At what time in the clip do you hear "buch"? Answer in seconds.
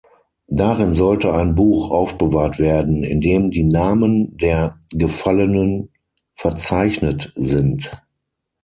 1.53-1.91